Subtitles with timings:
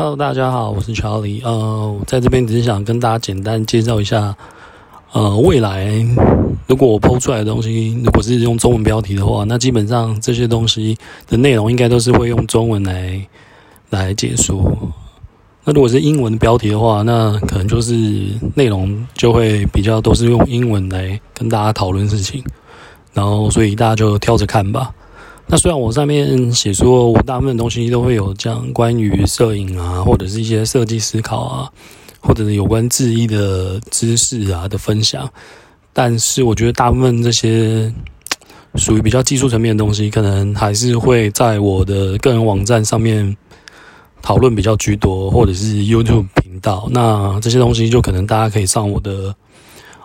[0.00, 1.42] Hello，大家好，我是乔里。
[1.44, 4.34] 呃，在这边只是想跟大家简单介绍一下，
[5.12, 5.92] 呃，未来
[6.66, 10.96] 如果我抛出来的东西，如果是用中文标题的话，那基本上这些东西
[11.28, 13.20] 的内容应该都是会用中文来
[13.90, 14.72] 来解说。
[15.64, 17.92] 那如果是英文标题的话，那可能就是
[18.54, 22.42] 内容就会比较都是用英文来跟大家讨论事情，
[23.12, 24.94] 然后所以大家就挑着看吧。
[25.52, 31.68] 那虽然我上面写说，我大部分东西都会有讲关于摄影啊，或者是一些设计思考啊，
[32.20, 35.28] 或者是有关制衣的知识啊的分享，
[35.92, 37.92] 但是我觉得大部分这些
[38.76, 43.36] 属于比较技术层面的东西，可能还是会在我的个人网站上面
[44.22, 46.88] 讨论比较居多，或者是 YouTube 频道。
[46.92, 49.34] 那这些东西就可能大家可以上我的。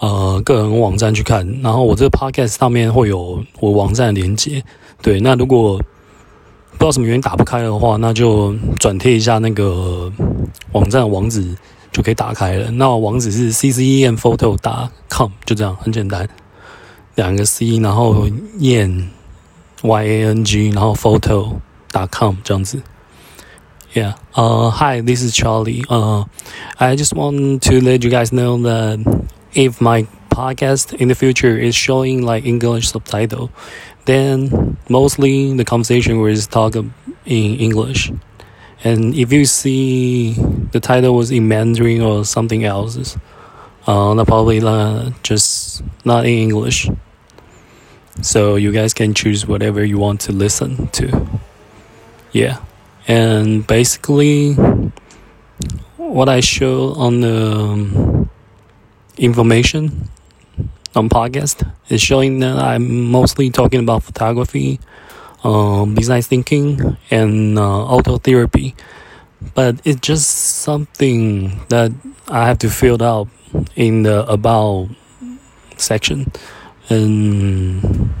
[0.00, 4.62] 呃，个人网站去看，然后我这个 podcast 上面会有我网站的连接。
[5.02, 10.12] 对，那如果不知道什么原因打不开的话，那就转贴一下那个
[10.72, 11.56] 网站网址
[11.90, 12.70] 就可以打开了。
[12.70, 16.28] 那网址是 c c e n photo 打 com，就这样，很简单，
[17.16, 18.26] 两个 c，然后
[18.60, 19.04] yan
[19.82, 21.56] y a n g，然后 photo
[21.90, 22.80] 打 com 这样子。
[23.94, 24.14] Yeah.
[24.34, 25.82] Uh, hi, this is Charlie.
[25.88, 26.26] Uh,
[26.76, 29.00] I just want to let you guys know that
[29.54, 33.50] if my podcast in the future is showing like English subtitle,
[34.04, 36.92] then mostly the conversation will talk in
[37.26, 38.12] English.
[38.84, 40.34] And if you see
[40.72, 43.16] the title was in Mandarin or something else,
[43.86, 46.88] uh, that probably uh, just not in English.
[48.22, 51.28] So you guys can choose whatever you want to listen to.
[52.32, 52.58] Yeah.
[53.06, 54.54] And basically,
[55.96, 58.30] what I show on the um,
[59.18, 60.08] information
[60.94, 64.80] on podcast is showing that I'm mostly talking about photography,
[65.44, 68.74] um, design thinking, and uh, auto therapy.
[69.54, 70.28] But it's just
[70.62, 71.92] something that
[72.28, 73.28] I have to fill out
[73.76, 74.88] in the about
[75.76, 76.32] section.
[76.88, 78.12] And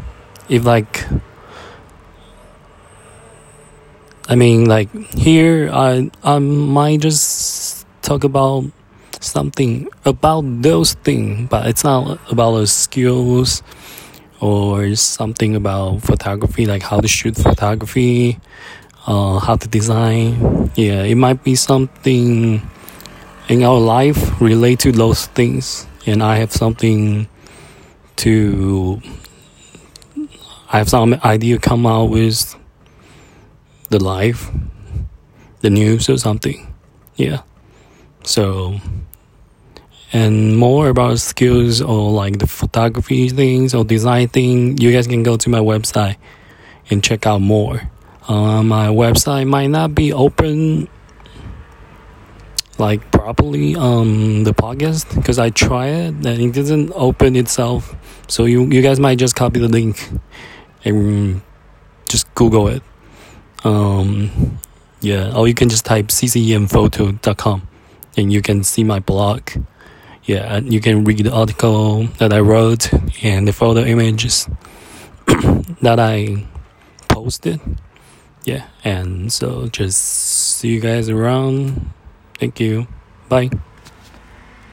[0.48, 1.06] if like
[4.28, 8.64] I mean like here I I might just talk about
[9.20, 13.62] something about those things, but it's not about the skills
[14.40, 18.38] or something about photography, like how to shoot photography,
[19.06, 20.70] uh, how to design.
[20.76, 22.62] Yeah, it might be something
[23.48, 27.28] in our life relate to those things, and I have something
[28.16, 29.00] to.
[30.70, 32.54] I have some idea come out with
[33.88, 34.50] the life,
[35.60, 36.74] the news or something.
[37.16, 37.42] Yeah.
[38.24, 38.78] So
[40.12, 45.22] and more about skills or like the photography things or design thing, you guys can
[45.22, 46.16] go to my website
[46.90, 47.90] and check out more.
[48.26, 50.88] Uh, my website might not be open
[52.78, 57.94] like properly um the podcast because I try it and it doesn't open itself.
[58.28, 60.08] So you you guys might just copy the link
[60.84, 61.42] and
[62.08, 62.82] just Google it.
[63.64, 64.60] Um
[65.00, 67.68] yeah, or you can just type ccemphoto.com
[68.16, 69.50] and you can see my blog
[70.28, 72.92] yeah, you can read the article that I wrote
[73.24, 74.46] and the photo images
[75.80, 76.44] that I
[77.08, 77.60] posted.
[78.44, 81.92] Yeah, and so just see you guys around.
[82.38, 82.86] Thank you.
[83.30, 83.48] Bye.